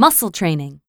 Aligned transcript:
Muscle 0.00 0.30
training. 0.30 0.80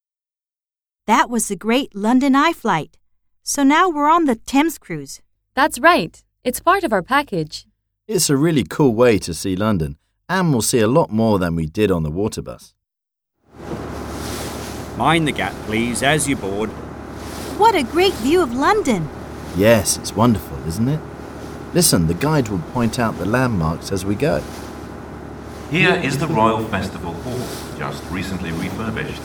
That 1.07 1.31
was 1.31 1.47
the 1.47 1.55
great 1.55 1.95
London 1.95 2.35
Eye 2.35 2.53
flight. 2.53 2.99
So 3.41 3.63
now 3.63 3.89
we're 3.89 4.07
on 4.07 4.25
the 4.25 4.35
Thames 4.35 4.77
cruise. 4.77 5.19
That's 5.55 5.79
right. 5.79 6.23
It's 6.43 6.59
part 6.59 6.83
of 6.83 6.93
our 6.93 7.01
package. 7.01 7.65
It's 8.07 8.29
a 8.29 8.37
really 8.37 8.63
cool 8.63 8.93
way 8.93 9.17
to 9.17 9.33
see 9.33 9.55
London, 9.55 9.97
and 10.29 10.51
we'll 10.51 10.61
see 10.61 10.79
a 10.79 10.87
lot 10.87 11.09
more 11.11 11.39
than 11.39 11.55
we 11.55 11.65
did 11.65 11.89
on 11.89 12.03
the 12.03 12.11
water 12.11 12.43
bus. 12.43 12.75
Mind 14.95 15.27
the 15.27 15.31
gap, 15.31 15.53
please, 15.65 16.03
as 16.03 16.29
you 16.29 16.35
board. 16.35 16.69
What 17.57 17.73
a 17.73 17.81
great 17.81 18.13
view 18.21 18.43
of 18.43 18.53
London! 18.53 19.09
Yes, 19.57 19.97
it's 19.97 20.15
wonderful, 20.15 20.63
isn't 20.67 20.87
it? 20.87 20.99
Listen, 21.73 22.05
the 22.05 22.13
guide 22.13 22.49
will 22.49 22.59
point 22.73 22.99
out 22.99 23.17
the 23.17 23.25
landmarks 23.25 23.91
as 23.91 24.05
we 24.05 24.13
go. 24.13 24.43
Here 25.71 25.93
is 25.93 26.17
the 26.17 26.25
Royal 26.25 26.63
Festival 26.63 27.13
Hall, 27.13 27.77
just 27.77 28.03
recently 28.09 28.51
refurbished. 28.51 29.21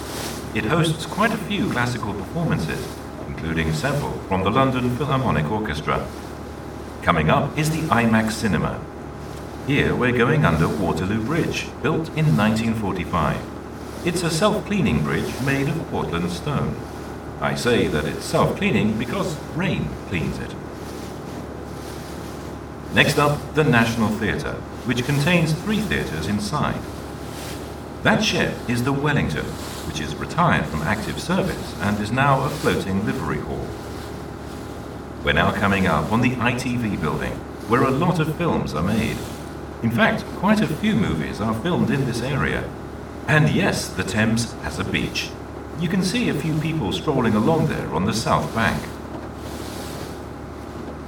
It 0.54 0.66
hosts 0.66 1.06
quite 1.06 1.32
a 1.32 1.38
few 1.38 1.70
classical 1.70 2.12
performances, 2.12 2.86
including 3.26 3.72
several 3.72 4.12
from 4.28 4.44
the 4.44 4.50
London 4.50 4.94
Philharmonic 4.94 5.50
Orchestra. 5.50 6.06
Coming 7.00 7.30
up 7.30 7.56
is 7.56 7.70
the 7.70 7.88
IMAX 7.88 8.32
Cinema. 8.32 8.78
Here 9.66 9.96
we're 9.96 10.18
going 10.18 10.44
under 10.44 10.68
Waterloo 10.68 11.24
Bridge, 11.24 11.68
built 11.82 12.08
in 12.08 12.36
1945. 12.36 13.40
It's 14.04 14.22
a 14.22 14.28
self-cleaning 14.28 15.02
bridge 15.02 15.40
made 15.46 15.70
of 15.70 15.88
Portland 15.88 16.30
stone. 16.30 16.76
I 17.40 17.54
say 17.54 17.86
that 17.86 18.04
it's 18.04 18.26
self-cleaning 18.26 18.98
because 18.98 19.34
rain 19.56 19.88
cleans 20.08 20.38
it. 20.38 20.54
Next 22.94 23.18
up, 23.18 23.54
the 23.54 23.64
National 23.64 24.08
Theatre, 24.08 24.52
which 24.84 25.04
contains 25.04 25.52
three 25.52 25.80
theatres 25.80 26.28
inside. 26.28 26.80
That 28.04 28.22
shed 28.22 28.54
is 28.70 28.84
the 28.84 28.92
Wellington, 28.92 29.46
which 29.88 30.00
is 30.00 30.14
retired 30.14 30.66
from 30.66 30.82
active 30.82 31.20
service 31.20 31.74
and 31.80 31.98
is 31.98 32.12
now 32.12 32.44
a 32.44 32.48
floating 32.48 33.04
livery 33.04 33.40
hall. 33.40 33.66
We're 35.24 35.32
now 35.32 35.50
coming 35.50 35.88
up 35.88 36.12
on 36.12 36.20
the 36.20 36.36
ITV 36.36 37.00
building, 37.00 37.32
where 37.66 37.82
a 37.82 37.90
lot 37.90 38.20
of 38.20 38.36
films 38.36 38.74
are 38.74 38.82
made. 38.82 39.16
In 39.82 39.90
fact, 39.90 40.24
quite 40.36 40.60
a 40.60 40.68
few 40.68 40.94
movies 40.94 41.40
are 41.40 41.60
filmed 41.62 41.90
in 41.90 42.04
this 42.04 42.22
area. 42.22 42.62
And 43.26 43.48
yes, 43.48 43.88
the 43.88 44.04
Thames 44.04 44.52
has 44.62 44.78
a 44.78 44.84
beach. 44.84 45.30
You 45.80 45.88
can 45.88 46.04
see 46.04 46.28
a 46.28 46.34
few 46.34 46.60
people 46.60 46.92
strolling 46.92 47.34
along 47.34 47.66
there 47.66 47.92
on 47.92 48.04
the 48.04 48.14
south 48.14 48.54
bank. 48.54 48.80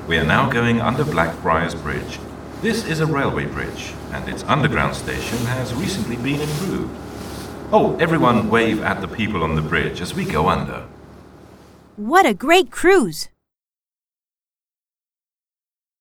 We 0.06 0.18
are 0.18 0.24
now 0.24 0.48
going 0.48 0.80
under 0.80 1.04
Blackfriars 1.04 1.74
Bridge. 1.74 2.20
This 2.62 2.86
is 2.86 3.00
a 3.00 3.06
railway 3.06 3.46
bridge, 3.46 3.92
and 4.12 4.28
its 4.28 4.44
underground 4.44 4.94
station 4.94 5.38
has 5.46 5.74
recently 5.74 6.14
been 6.14 6.40
improved. 6.40 6.96
Oh, 7.72 7.96
everyone 7.98 8.48
wave 8.48 8.80
at 8.84 9.00
the 9.00 9.08
people 9.08 9.42
on 9.42 9.56
the 9.56 9.62
bridge 9.62 10.00
as 10.00 10.14
we 10.14 10.24
go 10.24 10.48
under. 10.48 10.86
What 11.96 12.24
a 12.24 12.34
great 12.34 12.70
cruise! 12.70 13.30